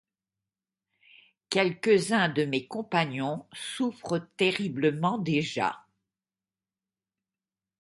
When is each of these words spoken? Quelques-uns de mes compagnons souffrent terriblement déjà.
Quelques-uns 1.51 2.27
de 2.27 2.43
mes 2.45 2.65
compagnons 2.65 3.45
souffrent 3.53 4.17
terriblement 4.35 5.19
déjà. 5.19 5.85